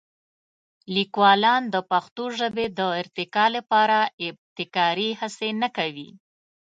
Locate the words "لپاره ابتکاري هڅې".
3.57-5.49